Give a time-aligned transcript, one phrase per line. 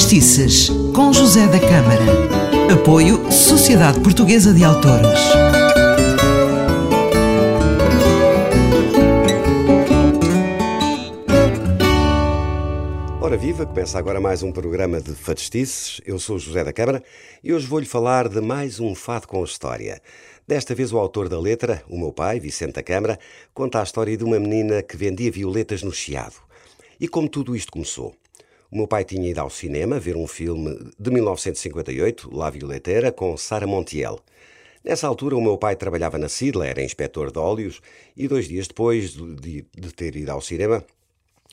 [0.00, 2.72] Fadistices, com José da Câmara.
[2.72, 5.20] Apoio Sociedade Portuguesa de Autores.
[13.20, 16.00] Ora viva, começa agora mais um programa de Fadistices.
[16.06, 17.04] Eu sou José da Câmara
[17.44, 20.00] e hoje vou-lhe falar de mais um fado com história.
[20.48, 23.18] Desta vez o autor da letra, o meu pai, Vicente da Câmara,
[23.52, 26.36] conta a história de uma menina que vendia violetas no Chiado.
[26.98, 28.14] E como tudo isto começou?
[28.70, 33.36] O meu pai tinha ido ao cinema ver um filme de 1958, La Violeteira, com
[33.36, 34.20] Sara Montiel.
[34.84, 37.80] Nessa altura, o meu pai trabalhava na Sidla, era inspetor de óleos,
[38.16, 40.84] e dois dias depois de, de ter ido ao cinema,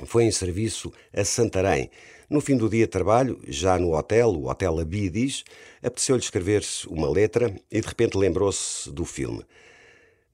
[0.06, 1.90] foi em serviço a Santarém.
[2.30, 5.44] No fim do dia de trabalho, já no hotel, o Hotel Abidis,
[5.82, 9.44] apeteceu-lhe escrever-se uma letra e de repente lembrou-se do filme.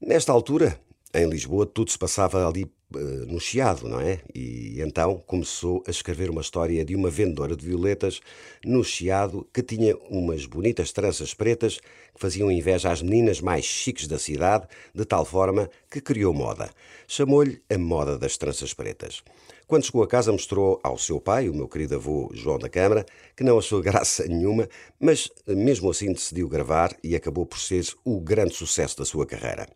[0.01, 0.77] Nesta altura,
[1.13, 4.19] em Lisboa, tudo se passava ali uh, no Chiado, não é?
[4.33, 8.19] E então começou a escrever uma história de uma vendedora de violetas
[8.65, 14.07] no Chiado que tinha umas bonitas tranças pretas que faziam inveja às meninas mais chiques
[14.07, 16.69] da cidade, de tal forma que criou moda.
[17.07, 19.23] Chamou-lhe a moda das tranças pretas.
[19.65, 23.05] Quando chegou a casa, mostrou ao seu pai, o meu querido avô João da Câmara,
[23.35, 24.67] que não achou graça nenhuma,
[24.99, 29.67] mas mesmo assim decidiu gravar e acabou por ser o grande sucesso da sua carreira.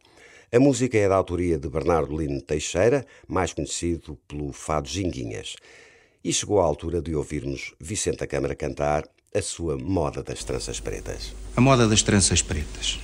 [0.49, 5.57] A música é da autoria de Bernardo Lino Teixeira, mais conhecido pelo fado Ginguinhas.
[6.23, 9.03] E chegou a altura de ouvirmos Vicente da Câmara cantar
[9.35, 11.33] a sua moda das tranças pretas.
[11.53, 12.97] A moda das tranças pretas.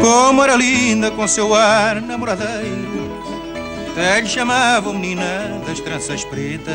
[0.00, 2.81] Como era linda com seu ar namoradeiro,
[3.92, 6.72] até lhe chamavam menina das tranças pretas.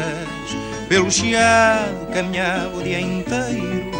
[0.87, 3.91] Pelo chiado caminhava o dia inteiro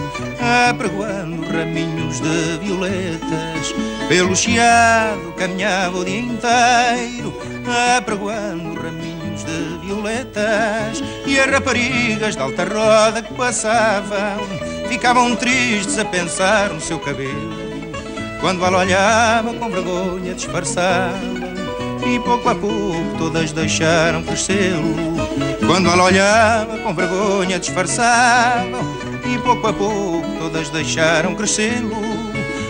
[0.70, 3.76] Apregoando raminhos de violetas
[4.08, 7.42] Pelo chiado caminhava o dia inteiro
[7.98, 14.48] Apregoando raminhos de violetas E as raparigas da alta roda que passavam
[14.88, 17.52] Ficavam tristes a pensar no seu cabelo
[18.40, 21.47] Quando ela olhava com vergonha disfarçava
[22.16, 24.96] e pouco a pouco todas deixaram crescê-lo.
[25.66, 28.80] Quando ela olhava com vergonha disfarçava
[29.26, 31.96] e pouco a pouco todas deixaram crescê-lo.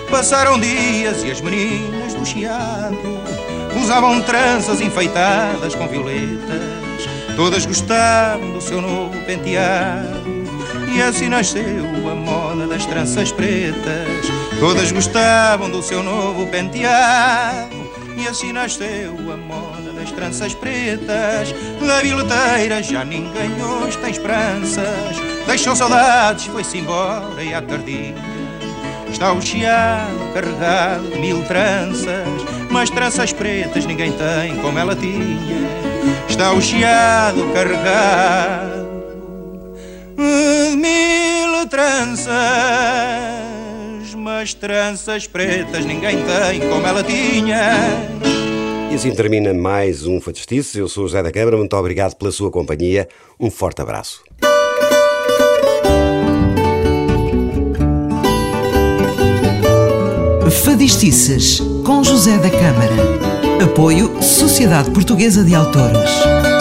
[0.10, 2.98] Passaram dias e as meninas do chiado
[3.82, 7.08] usavam tranças enfeitadas com violetas.
[7.36, 10.28] Todas gostavam do seu novo penteado
[10.96, 14.26] e assim nasceu a moda das tranças pretas.
[14.60, 17.77] Todas gostavam do seu novo penteado
[18.18, 21.54] e assim nasceu a moda das tranças pretas.
[21.86, 25.16] Da bilheteira já ninguém hoje tem esperanças.
[25.46, 28.16] Deixou saudades, foi-se embora e à tardinha
[29.10, 32.28] Está o chiado carregado de mil tranças.
[32.70, 35.68] Mas tranças pretas ninguém tem como ela tinha.
[36.28, 38.88] Está o chiado carregado
[40.18, 42.36] de mil tranças
[44.28, 47.72] mas tranças pretas ninguém tem como ela tinha.
[48.92, 50.78] E assim termina mais um Fadistice.
[50.78, 53.08] Eu sou o José da Câmara, muito obrigado pela sua companhia.
[53.40, 54.22] Um forte abraço.
[60.66, 63.64] Fadistices, com José da Câmara.
[63.64, 66.57] Apoio Sociedade Portuguesa de Autores.